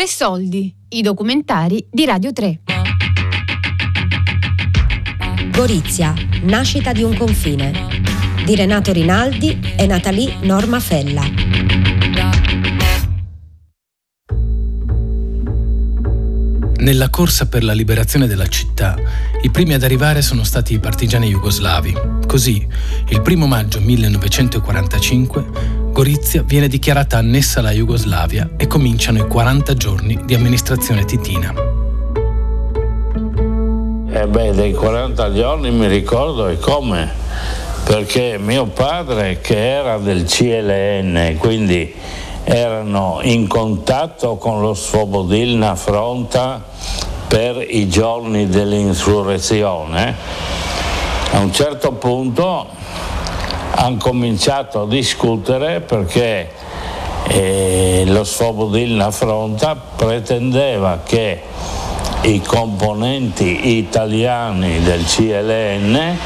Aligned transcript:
Tre 0.00 0.08
soldi, 0.08 0.74
i 0.88 1.02
documentari 1.02 1.86
di 1.90 2.06
Radio 2.06 2.32
3. 2.32 2.60
Gorizia, 5.50 6.14
nascita 6.44 6.92
di 6.92 7.02
un 7.02 7.14
confine. 7.14 8.00
Di 8.46 8.56
Renato 8.56 8.92
Rinaldi 8.92 9.60
e 9.76 9.84
Natalie 9.84 10.36
Norma 10.40 10.80
Fella. 10.80 11.22
Nella 16.78 17.10
corsa 17.10 17.46
per 17.46 17.62
la 17.62 17.74
liberazione 17.74 18.26
della 18.26 18.46
città, 18.46 18.96
i 19.42 19.50
primi 19.50 19.74
ad 19.74 19.82
arrivare 19.82 20.22
sono 20.22 20.44
stati 20.44 20.72
i 20.72 20.78
partigiani 20.78 21.28
jugoslavi. 21.28 21.94
Così, 22.26 22.66
il 23.10 23.20
primo 23.20 23.46
maggio 23.46 23.82
1945, 23.82 25.79
Gorizia 26.00 26.42
viene 26.42 26.66
dichiarata 26.66 27.18
annessa 27.18 27.60
alla 27.60 27.72
Jugoslavia 27.72 28.48
e 28.56 28.66
cominciano 28.66 29.18
i 29.18 29.26
40 29.26 29.74
giorni 29.74 30.18
di 30.24 30.34
amministrazione 30.34 31.04
titina. 31.04 31.52
Eh 34.10 34.26
beh, 34.26 34.54
dei 34.54 34.72
40 34.72 35.34
giorni 35.34 35.70
mi 35.70 35.86
ricordo 35.88 36.48
e 36.48 36.58
come, 36.58 37.06
perché 37.84 38.38
mio 38.38 38.64
padre 38.68 39.42
che 39.42 39.72
era 39.74 39.98
del 39.98 40.24
CLN, 40.24 41.36
quindi 41.36 41.94
erano 42.44 43.18
in 43.20 43.46
contatto 43.46 44.36
con 44.36 44.62
lo 44.62 44.72
Svobodilna 44.72 45.74
Fronta 45.74 46.64
per 47.28 47.62
i 47.68 47.90
giorni 47.90 48.48
dell'insurrezione, 48.48 50.16
a 51.32 51.40
un 51.40 51.52
certo 51.52 51.92
punto 51.92 52.88
hanno 53.80 53.96
cominciato 53.96 54.82
a 54.82 54.86
discutere 54.86 55.80
perché 55.80 56.50
eh, 57.28 58.04
lo 58.06 58.24
Svobodilna 58.24 59.10
Fronta 59.10 59.74
pretendeva 59.74 61.00
che 61.02 61.40
i 62.22 62.42
componenti 62.42 63.78
italiani 63.78 64.82
del 64.82 65.02
CLN 65.04 66.16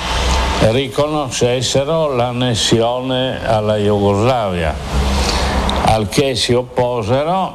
riconoscessero 0.70 2.12
l'annessione 2.12 3.46
alla 3.46 3.76
Jugoslavia, 3.76 4.74
al 5.84 6.08
che 6.08 6.34
si 6.34 6.52
opposero 6.52 7.54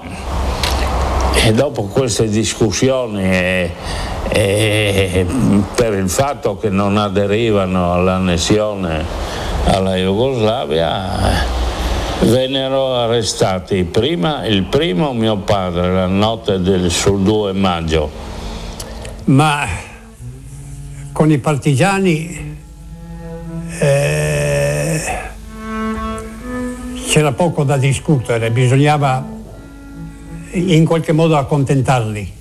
e 1.33 1.53
dopo 1.53 1.83
queste 1.83 2.29
discussioni 2.29 3.23
e, 3.23 3.71
e 4.29 5.25
per 5.75 5.93
il 5.93 6.09
fatto 6.09 6.57
che 6.57 6.69
non 6.69 6.95
aderivano 6.95 7.91
all'annessione 7.91 9.28
alla 9.65 9.95
Jugoslavia 9.95 11.57
vennero 12.21 12.95
arrestati 12.95 13.83
prima 13.83 14.45
il 14.45 14.63
primo 14.63 15.13
mio 15.13 15.37
padre 15.37 15.93
la 15.93 16.07
notte 16.07 16.59
del, 16.59 16.91
sul 16.91 17.21
2 17.21 17.53
maggio. 17.53 18.09
Ma 19.25 19.67
con 21.11 21.31
i 21.31 21.37
partigiani 21.37 22.57
eh, 23.79 25.01
c'era 27.07 27.31
poco 27.31 27.63
da 27.63 27.77
discutere 27.77 28.51
bisognava 28.51 29.37
in 30.51 30.85
qualche 30.85 31.11
modo 31.11 31.37
accontentarli. 31.37 32.37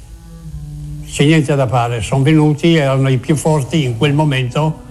C'è 1.06 1.24
niente 1.24 1.54
da 1.54 1.66
fare 1.66 2.02
sono 2.02 2.22
venuti 2.22 2.74
erano 2.74 3.08
i 3.08 3.18
più 3.18 3.34
forti 3.34 3.84
in 3.84 3.96
quel 3.96 4.12
momento 4.12 4.86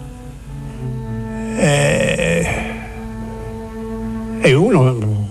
eh, 1.58 2.16
e 4.48 4.53
uno 4.53 5.28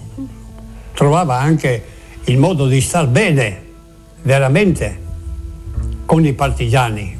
trovava 0.93 1.39
anche 1.41 1.83
il 2.25 2.37
modo 2.37 2.67
di 2.67 2.83
star 2.83 3.07
bene, 3.07 3.63
veramente, 4.23 4.99
con 6.05 6.25
i 6.27 6.35
partigiani. 6.35 7.17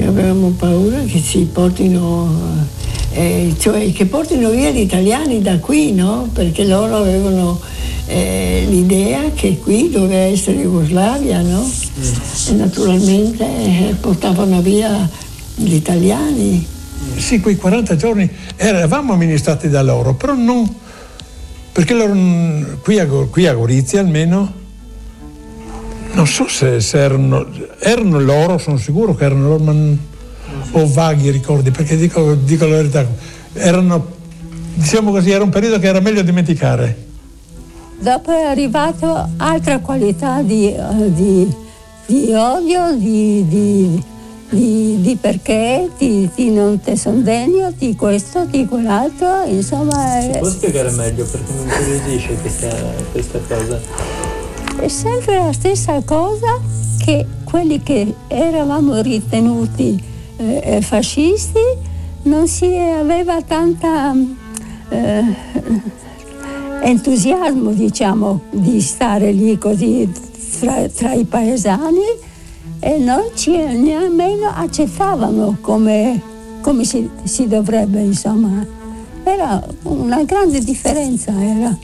Avevamo 0.00 0.50
paura 0.50 1.00
che 1.02 1.18
si 1.18 1.48
portino, 1.52 2.66
eh, 3.10 3.52
cioè 3.58 3.90
che 3.92 4.06
portino 4.06 4.50
via 4.50 4.70
gli 4.70 4.78
italiani 4.78 5.42
da 5.42 5.58
qui, 5.58 5.92
no? 5.92 6.28
Perché 6.32 6.64
loro 6.64 6.98
avevano 6.98 7.60
eh, 8.06 8.64
l'idea 8.68 9.32
che 9.34 9.58
qui 9.58 9.90
doveva 9.90 10.20
essere 10.20 10.58
Jugoslavia, 10.58 11.40
no? 11.40 11.68
E 12.48 12.52
naturalmente 12.52 13.44
eh, 13.44 13.94
portavano 14.00 14.60
via 14.60 15.08
gli 15.56 15.74
italiani 15.74 16.76
sì, 17.16 17.40
quei 17.40 17.56
40 17.56 17.96
giorni 17.96 18.30
eravamo 18.56 19.12
amministrati 19.12 19.68
da 19.68 19.82
loro, 19.82 20.14
però 20.14 20.34
non... 20.34 20.86
perché 21.78 21.94
loro, 21.94 22.12
qui 22.82 22.98
a, 22.98 23.06
qui 23.06 23.46
a 23.46 23.54
Gorizia 23.54 24.00
almeno, 24.00 24.52
non 26.10 26.26
so 26.26 26.48
se, 26.48 26.80
se 26.80 26.98
erano, 26.98 27.46
erano, 27.78 28.18
loro, 28.18 28.58
sono 28.58 28.78
sicuro 28.78 29.14
che 29.14 29.24
erano 29.24 29.48
loro, 29.50 29.62
ma 29.62 29.74
ho 30.72 30.92
vaghi 30.92 31.30
ricordi, 31.30 31.70
perché 31.70 31.96
dico, 31.96 32.34
dico 32.34 32.66
la 32.66 32.78
verità, 32.78 33.06
erano, 33.52 34.04
diciamo 34.74 35.12
così, 35.12 35.30
era 35.30 35.44
un 35.44 35.50
periodo 35.50 35.78
che 35.78 35.86
era 35.86 36.00
meglio 36.00 36.22
dimenticare. 36.22 37.06
Dopo 38.00 38.32
è 38.32 38.42
arrivato 38.42 39.28
altra 39.36 39.78
qualità 39.78 40.42
di, 40.42 40.74
di, 41.14 41.54
di 42.06 42.32
odio, 42.34 42.96
di, 42.96 44.02
di 44.50 45.00
di, 45.00 45.16
perché, 45.16 45.88
di, 45.98 46.28
di, 46.34 46.50
non 46.50 46.80
te 46.80 46.96
son 46.96 47.22
degno, 47.22 47.72
di 47.76 47.94
questo, 47.94 48.44
di 48.44 48.66
quell'altro, 48.66 49.44
insomma... 49.44 50.20
Si 50.20 50.38
può 50.38 50.48
spiegare 50.48 50.90
meglio 50.90 51.24
perché 51.24 51.52
mi 51.52 51.62
incuriosisce 51.62 52.34
questa, 52.34 52.76
questa 53.12 53.38
cosa? 53.48 53.80
È 54.78 54.88
sempre 54.88 55.38
la 55.38 55.52
stessa 55.52 56.00
cosa 56.04 56.60
che 57.04 57.26
quelli 57.44 57.82
che 57.82 58.14
eravamo 58.28 59.00
ritenuti 59.00 60.02
eh, 60.36 60.62
eh 60.64 60.80
fascisti 60.82 61.60
non 62.22 62.46
si 62.46 62.66
aveva 62.66 63.40
tanta 63.42 64.14
eh, 64.90 65.22
entusiasmo, 66.82 67.72
diciamo, 67.72 68.42
di 68.50 68.80
stare 68.80 69.32
lì 69.32 69.56
così 69.58 70.10
tra, 70.60 70.88
tra 70.88 71.12
i 71.12 71.24
paesani 71.24 72.26
e 72.80 72.98
non 72.98 73.30
ci 73.34 73.50
nemmeno 73.50 74.48
accettavano 74.48 75.58
come, 75.60 76.20
come 76.60 76.84
si, 76.84 77.08
si, 77.24 77.46
dovrebbe, 77.46 78.00
insomma. 78.00 78.64
Era 79.24 79.62
una 79.82 80.22
grande 80.24 80.60
differenza. 80.60 81.32
Era. 81.32 81.76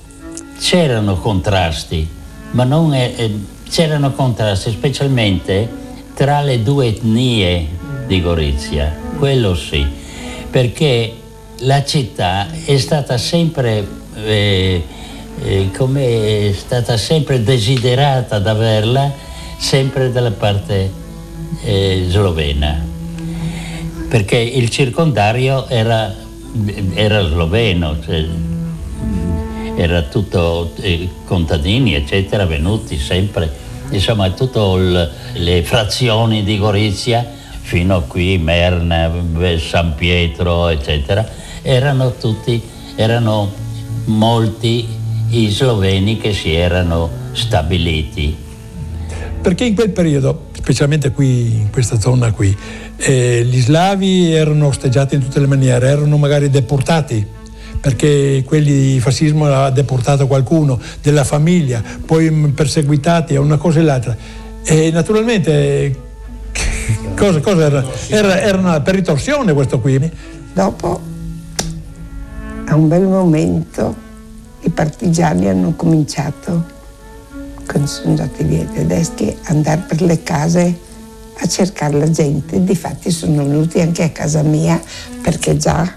C'erano 0.58 1.16
contrasti, 1.18 2.08
ma 2.52 2.64
non 2.64 2.94
è, 2.94 3.30
c'erano 3.68 4.12
contrasti 4.12 4.70
specialmente 4.70 5.68
tra 6.14 6.40
le 6.42 6.62
due 6.62 6.86
etnie 6.86 7.66
di 8.06 8.20
Gorizia, 8.20 8.94
quello 9.18 9.54
sì, 9.54 9.84
perché 10.50 11.12
la 11.58 11.84
città 11.84 12.46
è 12.64 12.78
stata 12.78 13.18
sempre, 13.18 13.86
eh, 14.14 14.84
eh, 15.42 15.70
come 15.76 16.48
è 16.48 16.52
stata 16.52 16.96
sempre 16.96 17.42
desiderata 17.42 18.36
ad 18.36 18.46
averla 18.46 19.23
sempre 19.56 20.12
dalla 20.12 20.30
parte 20.32 20.90
eh, 21.62 22.06
slovena, 22.08 22.84
perché 24.08 24.36
il 24.36 24.68
circondario 24.70 25.66
era, 25.68 26.14
era 26.94 27.26
sloveno, 27.26 27.96
cioè, 28.02 28.26
era 29.76 30.02
tutto 30.02 30.72
eh, 30.80 31.08
contadini, 31.24 31.94
eccetera, 31.94 32.46
venuti 32.46 32.98
sempre, 32.98 33.50
insomma, 33.90 34.30
tutte 34.30 35.10
le 35.32 35.62
frazioni 35.62 36.44
di 36.44 36.58
Gorizia, 36.58 37.26
fino 37.60 37.96
a 37.96 38.02
qui, 38.02 38.38
Merna, 38.38 39.10
San 39.58 39.94
Pietro, 39.94 40.68
eccetera, 40.68 41.26
erano 41.62 42.14
tutti, 42.16 42.62
erano 42.94 43.50
molti 44.06 44.86
i 45.30 45.48
sloveni 45.48 46.18
che 46.18 46.32
si 46.34 46.54
erano 46.54 47.10
stabiliti 47.32 48.43
perché 49.44 49.64
in 49.64 49.74
quel 49.74 49.90
periodo, 49.90 50.46
specialmente 50.52 51.10
qui 51.10 51.56
in 51.56 51.70
questa 51.70 52.00
zona 52.00 52.32
qui, 52.32 52.56
eh, 52.96 53.44
gli 53.44 53.60
slavi 53.60 54.32
erano 54.32 54.68
osteggiati 54.68 55.16
in 55.16 55.20
tutte 55.20 55.38
le 55.38 55.46
maniere, 55.46 55.86
erano 55.86 56.16
magari 56.16 56.48
deportati 56.48 57.26
perché 57.78 58.42
quelli 58.46 58.92
di 58.94 59.00
fascismo 59.00 59.44
ha 59.44 59.68
deportato 59.68 60.26
qualcuno 60.26 60.80
della 61.02 61.24
famiglia, 61.24 61.82
poi 62.06 62.30
perseguitati 62.54 63.36
a 63.36 63.42
una 63.42 63.58
cosa 63.58 63.80
e 63.80 63.82
l'altra. 63.82 64.16
E 64.62 64.90
naturalmente 64.90 65.94
cosa, 67.14 67.40
cosa 67.40 67.66
era? 67.66 67.84
Era, 68.08 68.40
era 68.40 68.56
una 68.56 68.80
per 68.80 68.94
ritorsione 68.94 69.52
questo 69.52 69.78
qui. 69.78 70.10
Dopo, 70.54 71.00
a 72.64 72.74
un 72.74 72.88
bel 72.88 73.02
momento, 73.02 73.94
i 74.62 74.70
partigiani 74.70 75.50
hanno 75.50 75.74
cominciato 75.76 76.72
quando 77.66 77.88
sono 77.88 78.10
andati 78.10 78.44
via 78.44 78.62
i 78.62 78.68
tedeschi, 78.72 79.36
andare 79.44 79.82
per 79.86 80.02
le 80.02 80.22
case 80.22 80.78
a 81.38 81.46
cercare 81.46 81.98
la 81.98 82.10
gente. 82.10 82.62
Difatti 82.62 83.10
sono 83.10 83.44
venuti 83.44 83.80
anche 83.80 84.02
a 84.04 84.10
casa 84.10 84.42
mia 84.42 84.80
perché 85.22 85.56
già 85.56 85.90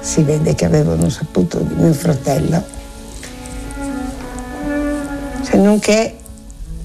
si 0.00 0.22
vede 0.22 0.54
che 0.54 0.64
avevano 0.64 1.08
saputo 1.08 1.58
di 1.58 1.74
mio 1.74 1.92
fratello. 1.92 2.62
Se 5.42 5.56
non 5.56 5.78
che 5.78 6.16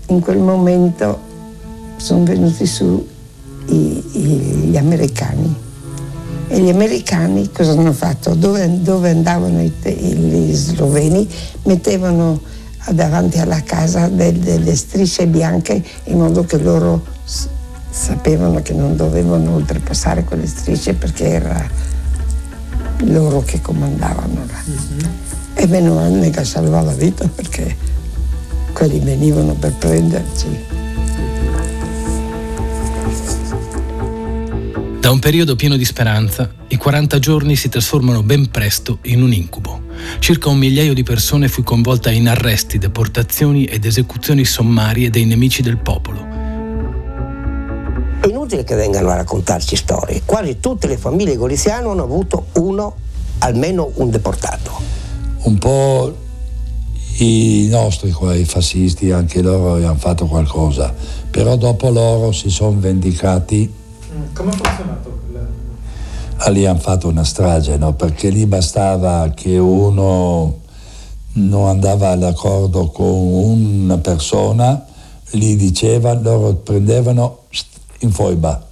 in 0.08 0.20
quel 0.20 0.40
momento 0.40 1.20
sono 1.98 2.24
venuti 2.24 2.66
su 2.66 3.08
i, 3.68 4.04
i, 4.14 4.22
gli 4.70 4.78
americani. 4.78 5.70
E 6.48 6.60
gli 6.60 6.70
americani 6.70 7.50
cosa 7.52 7.72
hanno 7.72 7.94
fatto? 7.94 8.34
Dove, 8.34 8.82
dove 8.82 9.12
andavano 9.12 9.62
i, 9.62 9.72
gli 9.86 10.54
sloveni 10.54 11.28
mettevano 11.64 12.42
davanti 12.90 13.38
alla 13.38 13.62
casa 13.62 14.08
de, 14.08 14.38
delle 14.38 14.76
strisce 14.76 15.28
bianche 15.28 15.84
in 16.06 16.18
modo 16.18 16.44
che 16.44 16.58
loro 16.58 17.06
sapevano 17.90 18.62
che 18.62 18.74
non 18.74 18.96
dovevano 18.96 19.56
oltrepassare 19.56 20.24
quelle 20.24 20.48
strisce 20.48 20.94
perché 20.94 21.28
era 21.28 21.70
loro 23.06 23.42
che 23.42 23.62
comandavano 23.62 24.46
là. 24.48 24.64
Mm-hmm. 24.68 25.14
E 25.54 25.68
meno 25.68 25.94
male 25.94 26.30
che 26.30 26.44
salvava 26.44 26.92
la 26.92 26.94
vita 26.94 27.28
perché 27.28 27.76
quelli 28.74 29.00
venivano 29.00 29.54
per 29.54 29.74
prenderci. 29.76 30.80
Da 35.00 35.10
un 35.10 35.20
periodo 35.20 35.56
pieno 35.56 35.76
di 35.76 35.86
speranza, 35.86 36.50
i 36.68 36.78
40 36.78 37.20
giorni 37.20 37.56
si 37.56 37.70
trasformano 37.70 38.24
ben 38.24 38.50
presto 38.50 39.00
in 39.04 39.22
un 39.22 39.34
incubo. 39.34 39.81
Circa 40.20 40.50
un 40.50 40.58
migliaio 40.58 40.94
di 40.94 41.04
persone 41.04 41.48
fu 41.48 41.64
coinvolta 41.64 42.12
in 42.12 42.28
arresti, 42.28 42.78
deportazioni 42.78 43.66
ed 43.66 43.86
esecuzioni 43.86 44.46
sommarie 44.46 45.10
dei 45.10 45.26
nemici 45.26 45.62
del 45.62 45.78
popolo. 45.78 46.28
È 48.22 48.28
inutile 48.28 48.64
che 48.64 48.76
vengano 48.76 49.10
a 49.10 49.16
raccontarci 49.16 49.76
storie. 49.76 50.22
Quasi 50.26 50.60
tutte 50.60 50.88
le 50.88 50.98
famiglie 50.98 51.36
goliziane 51.36 51.88
hanno 51.88 52.04
avuto 52.04 52.48
uno, 52.54 52.96
almeno 53.40 53.92
un 53.96 54.10
deportato. 54.12 54.72
Un 55.44 55.58
po' 55.58 56.16
i 57.18 57.68
nostri 57.70 58.12
qua, 58.12 58.36
i 58.36 58.46
fascisti, 58.46 59.12
anche 59.12 59.42
loro 59.42 59.76
hanno 59.76 59.96
fatto 59.96 60.26
qualcosa, 60.26 60.94
però 61.30 61.56
dopo 61.56 61.90
loro 61.90 62.32
si 62.32 62.50
sono 62.50 62.80
vendicati. 62.80 63.72
Mm, 64.14 64.34
come 64.34 64.50
ha 64.52 64.54
funzionato? 64.54 65.21
Lì 66.50 66.66
hanno 66.66 66.80
fatto 66.80 67.08
una 67.08 67.24
strage, 67.24 67.78
no? 67.78 67.94
perché 67.94 68.30
lì 68.30 68.46
bastava 68.46 69.32
che 69.36 69.58
uno 69.58 70.60
non 71.34 71.68
andava 71.68 72.16
d'accordo 72.16 72.88
con 72.88 73.06
una 73.06 73.98
persona, 74.00 74.86
gli 75.30 75.56
diceva, 75.56 76.14
loro 76.14 76.56
prendevano 76.56 77.44
in 78.00 78.12
foiba, 78.12 78.68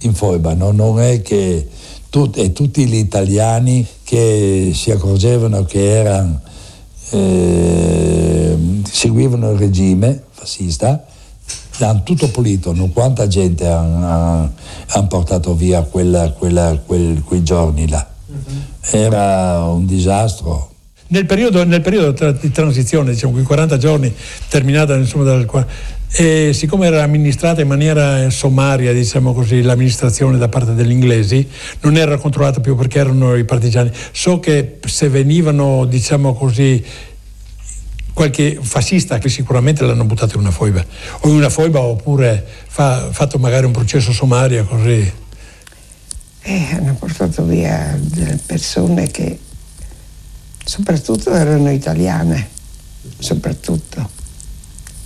in 0.00 0.14
foiba, 0.14 0.52
no? 0.54 0.72
non 0.72 1.00
è 1.00 1.22
che 1.22 1.68
tut, 2.10 2.36
e 2.36 2.52
tutti 2.52 2.86
gli 2.86 2.96
italiani 2.96 3.86
che 4.02 4.72
si 4.74 4.90
accorgevano 4.90 5.64
che 5.64 5.98
erano, 5.98 6.40
eh, 7.10 8.58
seguivano 8.82 9.52
il 9.52 9.58
regime 9.58 10.24
fascista, 10.30 11.04
hanno 11.84 12.02
tutto 12.02 12.28
pulito, 12.28 12.72
non 12.72 12.92
quanta 12.92 13.26
gente 13.26 13.66
hanno, 13.66 14.52
hanno 14.86 15.06
portato 15.06 15.54
via 15.54 15.82
quella, 15.82 16.30
quella, 16.32 16.78
quel, 16.84 17.22
quei 17.24 17.42
giorni 17.42 17.88
là. 17.88 18.06
Mhm. 18.26 18.62
Era 18.90 19.64
un 19.64 19.86
disastro. 19.86 20.68
Nel 21.08 21.26
periodo, 21.26 21.64
nel 21.64 21.80
periodo 21.80 22.32
di 22.32 22.50
transizione, 22.52 23.10
diciamo, 23.12 23.32
quei 23.32 23.44
40 23.44 23.78
giorni, 23.78 24.14
terminata 24.48 24.94
insomma 24.94 25.24
dal, 25.24 25.44
e 26.12 26.50
siccome 26.52 26.86
era 26.86 27.04
amministrata 27.04 27.60
in 27.60 27.68
maniera 27.68 28.28
sommaria, 28.30 28.92
diciamo 28.92 29.32
così, 29.32 29.62
l'amministrazione 29.62 30.38
da 30.38 30.48
parte 30.48 30.74
degli 30.74 30.90
inglesi, 30.90 31.46
non 31.82 31.96
era 31.96 32.16
controllata 32.18 32.60
più 32.60 32.74
perché 32.74 32.98
erano 32.98 33.36
i 33.36 33.44
partigiani. 33.44 33.92
So 34.10 34.40
che 34.40 34.78
se 34.84 35.08
venivano, 35.08 35.84
diciamo 35.84 36.34
così, 36.34 36.84
qualche 38.20 38.58
fascista 38.60 39.16
che 39.16 39.30
sicuramente 39.30 39.82
l'hanno 39.82 40.04
buttato 40.04 40.34
in 40.34 40.42
una 40.42 40.50
foiba, 40.50 40.84
o 41.20 41.28
in 41.30 41.36
una 41.36 41.48
foiba 41.48 41.80
oppure 41.80 42.46
fa, 42.66 43.08
fatto 43.10 43.38
magari 43.38 43.64
un 43.64 43.72
processo 43.72 44.12
sommario 44.12 44.66
così. 44.66 45.10
Eh, 46.42 46.66
hanno 46.70 46.96
portato 46.98 47.44
via 47.44 47.96
delle 47.98 48.38
persone 48.44 49.06
che 49.06 49.38
soprattutto 50.62 51.32
erano 51.32 51.70
italiane, 51.70 52.46
soprattutto 53.18 54.10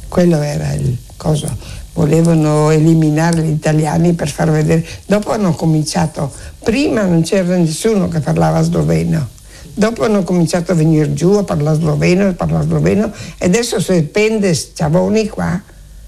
quello 0.09 0.43
era 0.43 0.73
il 0.73 0.97
coso. 1.17 1.57
Volevano 1.93 2.71
eliminare 2.71 3.43
gli 3.43 3.51
italiani 3.51 4.15
per 4.15 4.29
far 4.29 4.51
vedere. 4.51 4.85
Dopo 5.07 5.31
hanno 5.31 5.55
cominciato, 5.55 6.33
prima 6.65 7.05
non 7.05 7.23
c'era 7.23 7.55
nessuno 7.57 8.09
che 8.09 8.19
parlava 8.19 8.61
sloveno. 8.63 9.34
Dopo 9.75 10.05
hanno 10.05 10.23
cominciato 10.23 10.73
a 10.73 10.75
venire 10.75 11.13
giù 11.15 11.33
a 11.33 11.43
parlare 11.43 11.77
sloveno, 11.77 12.29
a 12.29 12.33
parlare 12.33 12.65
sloveno 12.65 13.13
e 13.39 13.47
adesso 13.47 13.81
si 13.81 14.03
pende 14.05 14.55
sciavoni 14.55 15.29
qua 15.29 15.61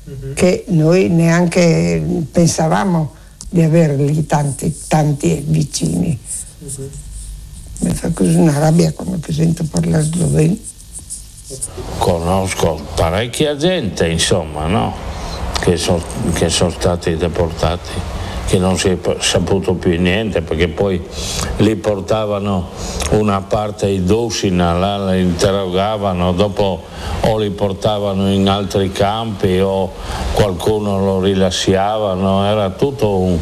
uh-huh. 0.04 0.34
che 0.34 0.64
noi 0.68 1.08
neanche 1.08 2.00
pensavamo 2.30 3.14
di 3.48 3.62
averli 3.62 4.24
tanti, 4.26 4.74
tanti 4.86 5.42
vicini. 5.46 6.18
Uh-huh. 6.60 6.90
Mi 7.78 7.92
fa 7.92 8.10
così 8.10 8.34
una 8.34 8.58
rabbia 8.58 8.92
quando 8.92 9.18
sento 9.28 9.64
parlare 9.64 10.04
sloveno. 10.04 10.56
Conosco 11.98 12.80
parecchia 12.94 13.56
gente, 13.56 14.06
insomma, 14.08 14.66
no? 14.66 15.06
che, 15.60 15.76
so, 15.76 16.02
che 16.34 16.48
sono 16.48 16.70
stati 16.70 17.16
deportati, 17.16 17.90
che 18.46 18.58
non 18.58 18.78
si 18.78 18.88
è 18.88 18.98
saputo 19.18 19.74
più 19.74 20.00
niente, 20.00 20.40
perché 20.40 20.68
poi 20.68 21.04
li 21.56 21.76
portavano 21.76 22.70
una 23.10 23.40
parte 23.42 23.88
in 23.88 24.06
Dusina, 24.06 24.72
là 24.72 25.10
li 25.10 25.20
interrogavano, 25.20 26.32
dopo 26.32 26.82
o 27.20 27.36
li 27.38 27.50
portavano 27.50 28.30
in 28.30 28.48
altri 28.48 28.92
campi 28.92 29.58
o 29.58 29.92
qualcuno 30.32 30.98
lo 31.04 31.20
rilasciavano, 31.20 32.46
era 32.46 32.70
tutto 32.70 33.18
un, 33.18 33.38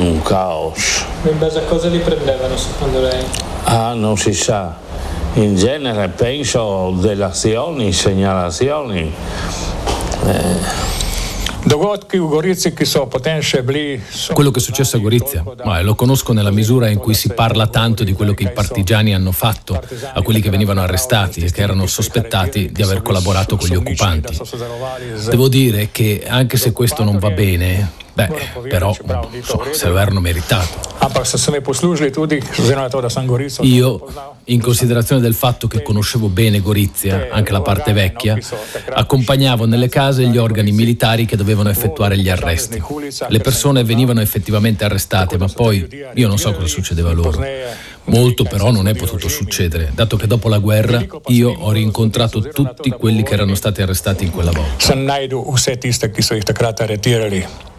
un 0.00 0.22
caos. 0.22 1.04
In 1.24 1.38
base 1.38 1.58
a 1.58 1.62
cosa 1.62 1.88
li 1.88 1.98
prendevano 1.98 2.56
secondo 2.56 3.00
lei? 3.00 3.24
Ah, 3.64 3.94
non 3.94 4.16
si 4.16 4.32
sa 4.32 4.84
in 5.36 5.54
genere 5.54 6.08
penso 6.08 6.94
delazioni, 6.98 7.92
segnalazioni. 7.92 9.12
Eh. 10.24 11.05
Quello 14.32 14.52
che 14.52 14.60
è 14.60 14.62
successo 14.62 14.96
a 14.96 15.00
Gorizia, 15.00 15.44
ma 15.64 15.82
lo 15.82 15.96
conosco 15.96 16.32
nella 16.32 16.52
misura 16.52 16.88
in 16.88 16.98
cui 16.98 17.14
si 17.14 17.30
parla 17.32 17.66
tanto 17.66 18.04
di 18.04 18.12
quello 18.12 18.34
che 18.34 18.44
i 18.44 18.52
partigiani 18.52 19.12
hanno 19.14 19.32
fatto 19.32 19.74
a 20.12 20.22
quelli 20.22 20.40
che 20.40 20.50
venivano 20.50 20.80
arrestati 20.80 21.40
e 21.40 21.50
che 21.50 21.62
erano 21.62 21.86
sospettati 21.86 22.70
di 22.70 22.82
aver 22.82 23.02
collaborato 23.02 23.56
con 23.56 23.68
gli 23.68 23.74
occupanti. 23.74 24.38
Devo 25.28 25.48
dire 25.48 25.88
che 25.90 26.24
anche 26.26 26.56
se 26.56 26.70
questo 26.72 27.02
non 27.02 27.18
va 27.18 27.30
bene, 27.30 28.04
Beh, 28.16 28.30
però 28.66 28.96
se 29.72 29.88
lo 29.88 29.98
erano 29.98 30.20
meritato. 30.20 30.94
Io, 33.66 34.06
in 34.44 34.58
considerazione 34.62 35.20
del 35.20 35.34
fatto 35.34 35.68
che 35.68 35.82
conoscevo 35.82 36.28
bene 36.28 36.60
Gorizia, 36.60 37.28
anche 37.30 37.52
la 37.52 37.60
parte 37.60 37.92
vecchia, 37.92 38.38
accompagnavo 38.90 39.66
nelle 39.66 39.90
case 39.90 40.26
gli 40.28 40.38
organi 40.38 40.72
militari 40.72 41.26
che 41.26 41.36
dovevano 41.36 41.68
effettuare 41.68 42.16
gli 42.16 42.30
arresti. 42.30 42.82
Le 43.28 43.38
persone 43.40 43.84
venivano 43.84 44.22
effettivamente 44.22 44.84
arrestate, 44.84 45.36
ma 45.36 45.48
poi 45.48 45.86
io 46.14 46.26
non 46.26 46.38
so 46.38 46.54
cosa 46.54 46.66
succedeva 46.68 47.12
loro. 47.12 47.44
Molto 48.04 48.44
però 48.44 48.70
non 48.70 48.88
è 48.88 48.94
potuto 48.94 49.28
succedere, 49.28 49.90
dato 49.92 50.16
che 50.16 50.26
dopo 50.26 50.48
la 50.48 50.58
guerra 50.58 51.04
io 51.26 51.50
ho 51.50 51.70
rincontrato 51.70 52.40
tutti 52.40 52.88
quelli 52.90 53.22
che 53.22 53.34
erano 53.34 53.54
stati 53.54 53.82
arrestati 53.82 54.24
in 54.24 54.30
quella 54.30 54.52
volta. 54.52 54.82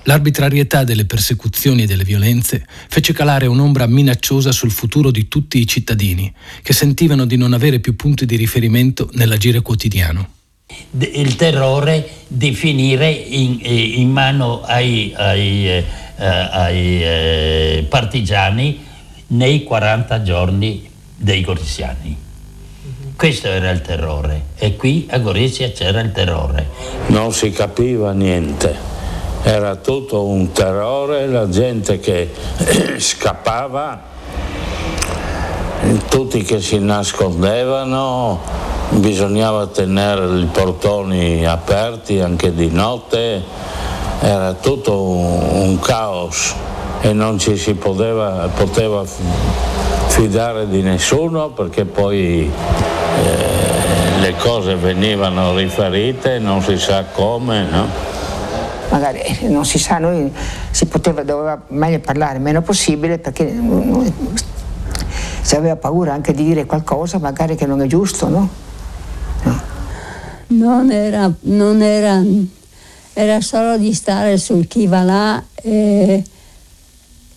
L'arbitrarietà 0.08 0.86
delle 0.86 1.04
persecuzioni 1.04 1.84
e 1.84 1.86
delle 1.86 2.06
violenze 2.06 2.66
fece 2.88 3.12
calare 3.12 3.46
un'ombra 3.46 3.86
minacciosa 3.88 4.54
sul 4.54 4.72
futuro 4.72 5.12
di 5.12 5.28
tutti 5.28 5.60
i 5.60 5.68
cittadini, 5.68 6.34
che 6.62 6.72
sentivano 6.72 7.26
di 7.26 7.36
non 7.36 7.52
avere 7.52 7.80
più 7.80 7.98
punti 7.98 8.26
di 8.26 8.38
riferimento 8.38 9.10
nell'agire 9.14 9.62
quotidiano. 9.62 10.30
Il 10.98 11.36
terrore 11.36 12.10
di 12.28 12.54
finire 12.54 13.10
in, 13.10 13.60
eh, 13.62 13.74
in 13.74 14.10
mano 14.10 14.62
ai, 14.62 15.14
ai, 15.14 15.68
eh, 15.68 15.86
ai 16.16 17.04
eh, 17.04 17.86
partigiani 17.90 18.80
nei 19.28 19.64
40 19.64 20.24
giorni 20.24 20.90
dei 21.18 21.42
goriziani. 21.42 22.16
Questo 23.14 23.48
era 23.48 23.72
il 23.72 23.82
terrore 23.82 24.44
e 24.56 24.78
qui 24.78 25.06
a 25.10 25.20
Gorizia 25.20 25.70
c'era 25.72 26.00
il 26.00 26.14
terrore. 26.14 26.70
Non 27.08 27.34
si 27.34 27.52
capiva 27.52 28.14
niente 28.14 28.96
era 29.48 29.76
tutto 29.76 30.26
un 30.26 30.52
terrore, 30.52 31.26
la 31.26 31.48
gente 31.48 32.00
che 32.00 32.30
scappava, 33.00 34.02
tutti 36.10 36.44
che 36.44 36.60
si 36.60 36.80
nascondevano, 36.80 38.42
bisognava 38.90 39.68
tenere 39.68 40.40
i 40.40 40.50
portoni 40.52 41.48
aperti 41.48 42.20
anche 42.20 42.54
di 42.54 42.70
notte, 42.70 43.42
era 44.20 44.52
tutto 44.52 45.02
un, 45.02 45.50
un 45.62 45.80
caos 45.80 46.54
e 47.00 47.14
non 47.14 47.40
ci 47.40 47.56
si 47.56 47.74
poteva, 47.76 48.50
poteva, 48.54 49.06
fidare 50.08 50.68
di 50.68 50.82
nessuno 50.82 51.50
perché 51.50 51.86
poi 51.86 52.52
eh, 52.52 54.20
le 54.20 54.36
cose 54.38 54.76
venivano 54.76 55.56
riferite, 55.56 56.40
non 56.40 56.62
si 56.62 56.78
sa 56.78 57.06
come, 57.14 57.64
no? 57.70 58.18
Magari 58.90 59.20
eh, 59.20 59.48
non 59.50 59.66
si 59.66 59.78
sa, 59.80 59.98
noi 59.98 60.32
si 60.72 60.86
poteva, 60.86 61.24
doveva 61.24 61.62
meglio 61.70 62.00
parlare 62.00 62.40
meno 62.40 62.62
possibile 62.62 63.18
perché 63.18 63.54
si 65.42 65.56
aveva 65.56 65.76
paura 65.76 66.14
anche 66.14 66.34
di 66.34 66.44
dire 66.44 66.66
qualcosa 66.66 67.18
magari 67.20 67.56
che 67.56 67.66
non 67.66 67.82
è 67.82 67.88
giusto, 67.88 68.28
no? 68.28 68.50
no. 69.44 69.62
Non, 70.48 70.92
era, 70.92 71.32
non 71.42 71.82
era, 71.82 72.24
era 73.14 73.42
solo 73.42 73.78
di 73.78 73.94
stare 73.94 74.38
sul 74.38 74.68
chi 74.68 74.88
va 74.88 75.04
là 75.04 75.44
e, 75.56 76.24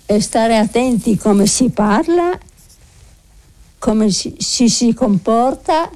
e 0.07 0.21
stare 0.21 0.57
attenti 0.57 1.17
come 1.17 1.47
si 1.47 1.71
parla, 1.71 2.39
come 3.79 4.11
si 4.11 4.37
si, 4.39 4.69
si 4.69 4.95
comporta 4.95 5.91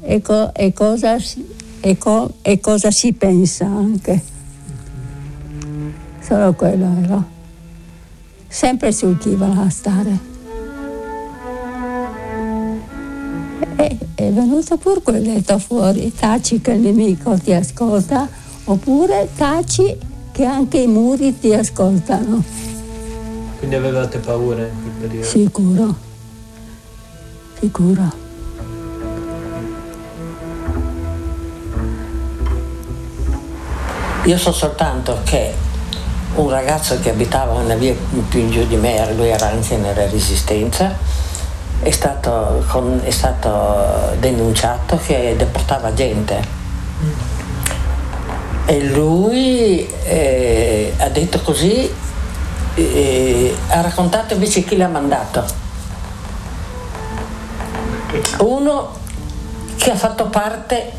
e, 0.00 0.22
co, 0.22 0.54
e, 0.54 0.72
cosa, 0.72 1.16
e, 1.80 1.98
co, 1.98 2.32
e 2.42 2.60
cosa 2.60 2.90
si 2.90 3.12
pensa 3.12 3.66
anche. 3.66 4.36
Solo 6.28 6.52
quello 6.52 6.94
era. 7.02 7.24
Sempre 8.48 8.92
sul 8.92 9.16
chi 9.16 9.34
a 9.40 9.70
stare. 9.70 10.18
E 13.76 13.98
è 14.14 14.30
venuto 14.30 14.76
pure 14.76 15.00
quel 15.00 15.22
detto 15.22 15.58
fuori, 15.58 16.12
taci 16.12 16.60
che 16.60 16.72
il 16.72 16.80
nemico 16.80 17.38
ti 17.38 17.54
ascolta, 17.54 18.28
oppure 18.64 19.30
taci 19.36 19.96
che 20.30 20.44
anche 20.44 20.76
i 20.76 20.86
muri 20.86 21.38
ti 21.38 21.54
ascoltano. 21.54 22.44
Quindi 23.56 23.76
avevate 23.76 24.18
paura 24.18 24.66
in 24.66 24.82
quel 24.82 25.08
periodo? 25.08 25.26
Sicuro, 25.26 25.96
sicuro. 27.58 28.12
Io 34.26 34.36
so 34.36 34.52
soltanto 34.52 35.20
che 35.24 35.67
un 36.40 36.50
ragazzo 36.50 37.00
che 37.00 37.10
abitava 37.10 37.54
una 37.54 37.74
via 37.74 37.94
più 38.28 38.40
in 38.40 38.50
giù 38.50 38.64
di 38.66 38.76
me, 38.76 39.12
lui 39.14 39.28
era 39.28 39.48
anche 39.48 39.76
nella 39.76 40.08
resistenza, 40.08 40.96
è 41.80 41.90
stato, 41.90 42.64
con, 42.68 43.00
è 43.02 43.10
stato 43.10 44.14
denunciato 44.18 44.98
che 45.04 45.34
deportava 45.36 45.92
gente. 45.92 46.56
E 48.66 48.84
lui 48.84 49.88
eh, 50.04 50.94
ha 50.98 51.08
detto 51.08 51.40
così, 51.40 51.92
eh, 52.74 53.56
ha 53.68 53.80
raccontato 53.80 54.34
invece 54.34 54.62
chi 54.62 54.76
l'ha 54.76 54.88
mandato. 54.88 55.44
Uno 58.38 58.96
che 59.76 59.90
ha 59.90 59.96
fatto 59.96 60.26
parte 60.26 60.92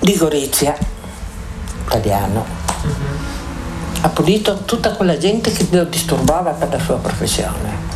di 0.00 0.16
Gorizia, 0.16 0.76
italiano, 1.86 2.44
ha 4.04 4.10
pulito 4.10 4.58
tutta 4.66 4.92
quella 4.92 5.16
gente 5.16 5.50
che 5.50 5.66
lo 5.70 5.84
disturbava 5.84 6.50
per 6.50 6.68
la 6.68 6.78
sua 6.78 6.96
professione. 6.96 7.92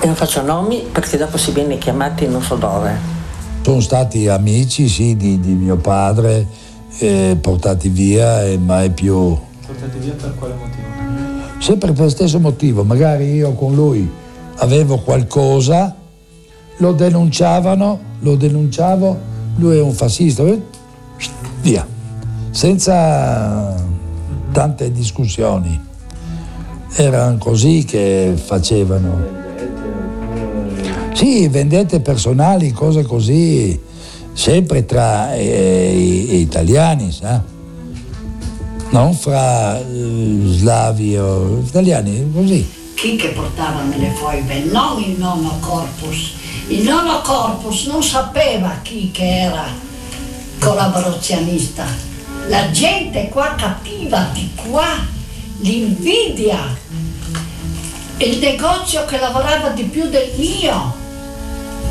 E 0.00 0.06
non 0.06 0.16
faccio 0.16 0.42
nomi 0.42 0.84
perché 0.90 1.16
dopo 1.16 1.38
si 1.38 1.52
viene 1.52 1.78
chiamati 1.78 2.26
non 2.26 2.42
so 2.42 2.56
dove. 2.56 3.12
Sono 3.62 3.80
stati 3.80 4.26
amici, 4.26 4.88
sì, 4.88 5.16
di, 5.16 5.38
di 5.38 5.52
mio 5.52 5.76
padre, 5.76 6.44
eh, 6.98 7.38
portati 7.40 7.88
via 7.88 8.42
e 8.42 8.58
mai 8.58 8.90
più... 8.90 9.38
Portati 9.64 9.98
via 9.98 10.14
per 10.14 10.34
quale 10.34 10.54
motivo? 10.54 10.82
Sempre 11.60 11.92
per 11.92 12.02
lo 12.02 12.10
stesso 12.10 12.40
motivo, 12.40 12.82
magari 12.82 13.34
io 13.34 13.52
con 13.52 13.72
lui 13.72 14.10
avevo 14.56 14.98
qualcosa, 14.98 15.94
lo 16.78 16.92
denunciavano, 16.92 18.00
lo 18.18 18.34
denunciavo, 18.34 19.18
lui 19.58 19.76
è 19.76 19.80
un 19.80 19.92
fascista, 19.92 20.42
eh, 20.42 20.60
via, 21.62 21.86
senza 22.50 23.92
tante 24.54 24.92
discussioni. 24.92 25.78
Erano 26.94 27.38
così 27.38 27.84
che 27.84 28.34
facevano. 28.36 29.42
Sì, 31.12 31.48
vendette 31.48 31.98
personali, 31.98 32.70
cose 32.70 33.02
così, 33.02 33.78
sempre 34.32 34.86
tra 34.86 35.34
eh, 35.34 36.38
italiani, 36.38 37.10
sa? 37.10 37.42
Non 38.90 39.12
fra 39.14 39.76
eh, 39.80 40.40
slavi 40.44 41.16
o 41.16 41.58
italiani, 41.66 42.30
così. 42.32 42.64
chi 42.94 43.16
che 43.16 43.30
portava 43.30 43.82
nelle 43.82 44.10
foibe, 44.10 44.60
non 44.70 45.02
il 45.02 45.18
nono 45.18 45.56
corpus. 45.58 46.34
Il 46.68 46.84
nono 46.84 47.20
corpus 47.22 47.86
non 47.86 48.04
sapeva 48.04 48.78
chi 48.82 49.10
che 49.10 49.40
era 49.40 49.64
collaborazionista. 50.60 52.13
La 52.48 52.70
gente 52.70 53.28
qua 53.30 53.54
capiva 53.54 54.28
di 54.32 54.50
qua 54.54 54.86
l'invidia, 55.60 56.76
il 58.18 58.38
negozio 58.38 59.06
che 59.06 59.18
lavorava 59.18 59.70
di 59.70 59.84
più 59.84 60.08
del 60.10 60.30
mio. 60.36 61.02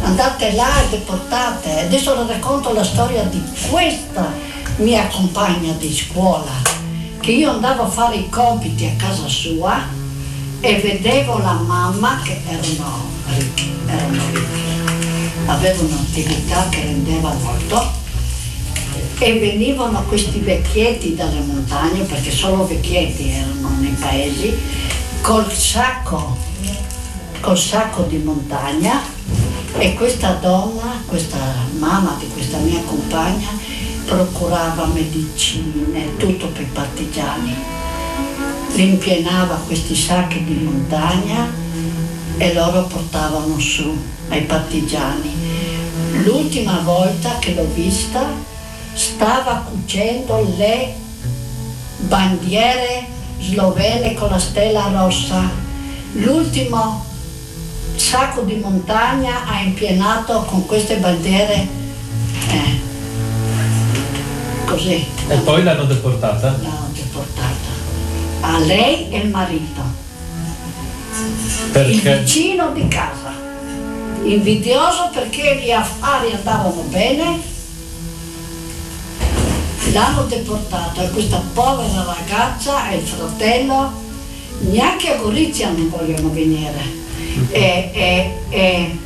Andate 0.03 0.53
là 0.53 0.83
e 0.83 0.89
deportate. 0.89 1.79
Adesso 1.79 2.13
le 2.15 2.33
racconto 2.33 2.72
la 2.72 2.83
storia 2.83 3.24
di 3.24 3.41
questa 3.67 4.31
mia 4.77 5.07
compagna 5.07 5.72
di 5.74 5.91
scuola, 5.91 6.51
che 7.19 7.31
io 7.31 7.50
andavo 7.50 7.83
a 7.83 7.89
fare 7.89 8.17
i 8.17 8.29
compiti 8.29 8.86
a 8.86 8.93
casa 8.95 9.27
sua 9.27 9.81
e 10.60 10.75
vedevo 10.75 11.39
la 11.39 11.53
mamma 11.53 12.22
che 12.24 12.41
erano 12.48 13.10
ricchi, 13.27 13.74
erano 13.88 14.24
ricchi, 14.31 15.48
avevano 15.48 15.88
un'attività 15.88 16.67
che 16.69 16.81
rendeva 16.81 17.33
molto 17.41 18.01
e 19.20 19.39
venivano 19.39 20.03
questi 20.08 20.39
vecchietti 20.39 21.15
dalle 21.15 21.39
montagne, 21.39 22.03
perché 22.03 22.32
solo 22.32 22.65
vecchietti 22.65 23.29
erano 23.29 23.70
nei 23.79 23.96
paesi, 24.00 24.53
col 25.22 25.51
sacco, 25.51 26.38
col 27.39 27.58
sacco 27.58 28.03
di 28.03 28.17
montagna 28.17 29.01
e 29.77 29.93
questa 29.93 30.34
donna, 30.34 31.01
questa 31.08 31.38
mamma 31.77 32.17
di 32.20 32.27
questa 32.27 32.58
mia 32.58 32.82
compagna, 32.86 33.50
procurava 34.05 34.86
medicine, 34.88 36.17
tutto 36.17 36.48
per 36.48 36.62
i 36.62 36.70
partigiani 36.72 37.82
rimpienava 38.75 39.62
questi 39.67 39.96
sacchi 39.96 40.43
di 40.43 40.55
montagna 40.63 41.48
e 42.38 42.53
loro 42.53 42.86
portavano 42.86 43.60
su 43.60 43.96
ai 44.29 44.41
partigiani. 44.41 45.32
L'ultima 46.24 46.79
volta 46.84 47.38
che 47.39 47.53
l'ho 47.53 47.67
vista 47.74 48.51
stava 48.93 49.65
cucendo 49.69 50.53
le 50.57 50.93
bandiere 52.00 53.07
slovene 53.39 54.13
con 54.13 54.29
la 54.29 54.39
stella 54.39 54.89
rossa. 54.91 55.50
L'ultimo 56.13 57.05
sacco 57.95 58.41
di 58.41 58.55
montagna 58.55 59.45
ha 59.45 59.62
impienato 59.62 60.43
con 60.43 60.65
queste 60.65 60.97
bandiere 60.97 61.67
eh, 62.50 62.79
così. 64.65 65.05
E 65.27 65.38
poi 65.38 65.63
l'hanno 65.63 65.85
deportata? 65.85 66.47
L'hanno 66.62 66.89
deportata 66.93 67.73
a 68.41 68.59
lei 68.59 69.09
e 69.09 69.19
il 69.19 69.29
marito. 69.29 69.81
Il 71.13 71.71
Perché? 71.71 72.19
vicino 72.19 72.71
di 72.71 72.88
casa, 72.88 73.33
invidioso 74.23 75.09
perché 75.13 75.62
gli 75.63 75.71
affari 75.71 76.33
andavano 76.33 76.83
bene, 76.89 77.39
l'hanno 79.93 80.23
deportato 80.23 81.01
e 81.01 81.09
questa 81.12 81.41
povera 81.53 82.03
ragazza 82.17 82.89
e 82.89 82.97
il 82.97 83.05
fratello 83.05 83.91
neanche 84.71 85.13
a 85.13 85.17
Gorizia 85.17 85.69
non 85.69 85.89
vogliono 85.89 86.29
venire. 86.31 87.01
E, 87.51 87.89
e- 87.93 88.31
e- 88.50 88.97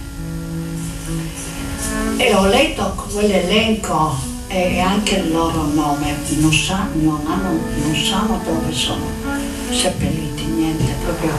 e 2.18 2.34
ho 2.34 2.46
letto 2.48 2.96
quell'elenco 3.14 4.16
e 4.48 4.80
anche 4.80 5.16
il 5.18 5.32
loro 5.32 5.64
nome, 5.74 6.16
non, 6.40 6.52
sa- 6.54 6.88
non 6.94 7.20
hanno- 7.26 7.60
non 7.84 7.96
sanno 7.96 8.40
dove 8.46 8.74
sono 8.74 9.06
seppelliti, 9.70 10.44
niente, 10.46 10.94
proprio. 11.04 11.32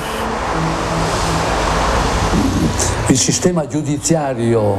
Il 3.08 3.18
sistema 3.18 3.66
giudiziario 3.66 4.76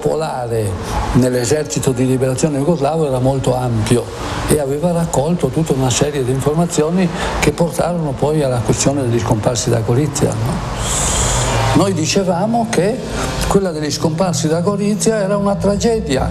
popolare 0.00 0.64
nell'esercito 1.12 1.92
di 1.92 2.06
liberazione 2.06 2.58
jugoslavo 2.58 3.06
era 3.06 3.18
molto 3.18 3.54
ampio 3.54 4.02
e 4.48 4.58
aveva 4.58 4.92
raccolto 4.92 5.48
tutta 5.48 5.74
una 5.74 5.90
serie 5.90 6.24
di 6.24 6.30
informazioni 6.30 7.08
che 7.38 7.52
portarono 7.52 8.12
poi 8.12 8.42
alla 8.42 8.60
questione 8.64 9.02
degli 9.02 9.20
scomparsi 9.20 9.68
da 9.68 9.80
Gorizia. 9.80 10.28
no? 10.30 11.82
Noi 11.82 11.92
dicevamo 11.92 12.66
che 12.70 12.98
quella 13.46 13.70
degli 13.70 13.90
scomparsi 13.90 14.48
da 14.48 14.60
Gorizia 14.60 15.18
era 15.18 15.36
una 15.36 15.54
tragedia, 15.54 16.28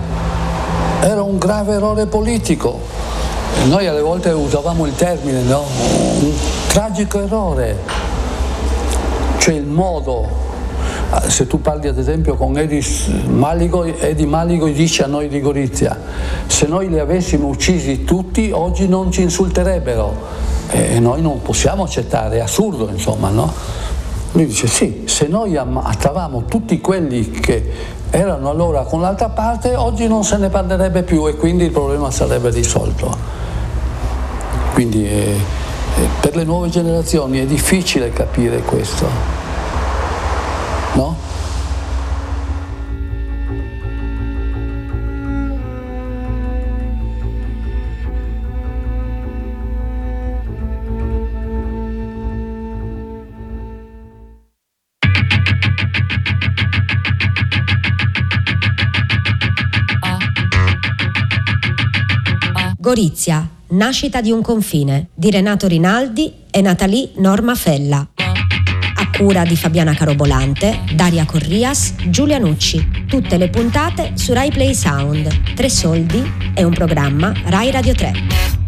era 1.01 1.21
un 1.21 1.37
grave 1.37 1.73
errore 1.73 2.07
politico. 2.07 2.79
Noi 3.65 3.87
alle 3.87 4.01
volte 4.01 4.31
usavamo 4.31 4.85
il 4.85 4.95
termine, 4.95 5.41
no? 5.43 5.65
Un 6.19 6.33
tragico 6.67 7.19
errore, 7.19 7.77
cioè 9.37 9.53
il 9.53 9.65
modo 9.65 10.48
se 11.27 11.47
tu 11.47 11.59
parli 11.59 11.87
ad 11.87 11.97
esempio 11.97 12.35
con 12.35 12.57
Edis 12.57 13.07
Maligo, 13.07 13.83
Edi 13.83 14.25
Maligo 14.25 14.67
dice 14.67 15.03
a 15.03 15.07
noi 15.07 15.27
di 15.27 15.41
Gorizia, 15.41 15.97
se 16.45 16.67
noi 16.67 16.89
li 16.89 16.99
avessimo 16.99 17.47
uccisi 17.47 18.03
tutti 18.03 18.51
oggi 18.51 18.87
non 18.87 19.11
ci 19.11 19.21
insulterebbero 19.21 20.15
e 20.69 20.99
noi 20.99 21.21
non 21.21 21.41
possiamo 21.41 21.83
accettare, 21.83 22.37
è 22.37 22.39
assurdo 22.41 22.89
insomma, 22.89 23.29
no? 23.29 23.51
Lui 24.33 24.45
dice 24.45 24.67
sì, 24.67 25.03
se 25.05 25.25
noi 25.25 25.57
ammazzavamo 25.57 26.45
tutti 26.45 26.79
quelli 26.79 27.31
che 27.31 27.97
erano 28.11 28.49
allora 28.49 28.83
con 28.83 29.01
l'altra 29.01 29.29
parte, 29.29 29.75
oggi 29.75 30.07
non 30.07 30.23
se 30.23 30.37
ne 30.37 30.49
parlerebbe 30.49 31.01
più 31.01 31.27
e 31.27 31.35
quindi 31.35 31.63
il 31.63 31.71
problema 31.71 32.11
sarebbe 32.11 32.51
risolto. 32.51 33.17
Quindi 34.73 35.07
eh, 35.07 35.35
eh 35.97 36.07
per 36.19 36.35
le 36.35 36.43
nuove 36.43 36.69
generazioni 36.69 37.39
è 37.39 37.45
difficile 37.47 38.13
capire 38.13 38.59
questo, 38.59 39.07
Gorizia, 62.89 63.47
nascita 63.67 64.19
di 64.19 64.31
un 64.31 64.41
confine, 64.41 65.09
di 65.13 65.29
Renato 65.29 65.67
Rinaldi 65.67 66.33
e 66.49 66.59
Natalie 66.59 67.11
Norma 67.17 67.53
Fella. 67.53 67.97
A 68.15 69.09
cura 69.15 69.43
di 69.43 69.55
Fabiana 69.55 69.93
Carobolante, 69.93 70.79
Daria 70.95 71.23
Corrias, 71.23 71.93
Giulia 72.07 72.39
Nucci. 72.39 73.05
Tutte 73.07 73.37
le 73.37 73.51
puntate 73.51 74.13
su 74.15 74.33
Rai 74.33 74.49
Play 74.49 74.73
Sound. 74.73 75.53
Tre 75.53 75.69
soldi 75.69 76.19
è 76.55 76.63
un 76.63 76.73
programma 76.73 77.31
Rai 77.45 77.69
Radio 77.69 77.93
3. 77.93 78.58